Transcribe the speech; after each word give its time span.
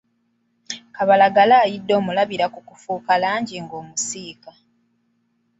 Kabalagala 0.95 1.55
ayidde 1.65 1.93
omulabira 1.99 2.45
kukufuuka 2.53 3.13
langi 3.23 3.55
ng'omusiika. 3.63 4.51